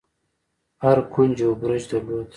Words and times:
هر 0.83 0.97
کونج 1.13 1.35
يو 1.43 1.51
برج 1.61 1.83
درلود. 1.91 2.27